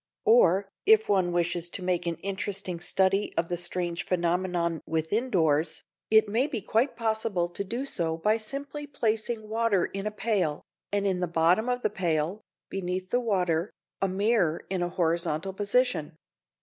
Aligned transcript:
Or, 0.25 0.67
if 0.87 1.07
one 1.07 1.31
wishes 1.31 1.69
to 1.69 1.83
make 1.83 2.07
an 2.07 2.15
interesting 2.23 2.79
study 2.79 3.35
of 3.37 3.49
the 3.49 3.55
strange 3.57 4.03
phenomena 4.03 4.81
within 4.87 5.29
doors, 5.29 5.83
it 6.09 6.27
may 6.27 6.47
be 6.47 6.59
quite 6.59 6.97
possible 6.97 7.47
to 7.49 7.63
do 7.63 7.85
so 7.85 8.17
by 8.17 8.37
simply 8.37 8.87
placing 8.87 9.47
water 9.47 9.85
in 9.85 10.07
a 10.07 10.11
pail, 10.11 10.63
and 10.91 11.05
in 11.05 11.19
the 11.19 11.27
bottom 11.27 11.69
of 11.69 11.83
the 11.83 11.91
pail, 11.91 12.41
beneath 12.67 13.11
the 13.11 13.19
water, 13.19 13.69
a 14.01 14.07
mirror 14.07 14.65
in 14.71 14.81
a 14.81 14.89
horizontal 14.89 15.53
position. 15.53 16.15